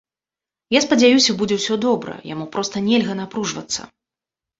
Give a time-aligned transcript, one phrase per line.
[0.75, 3.81] Я спадзяюся, будзе ўсё добра, яму проста нельга напружвацца.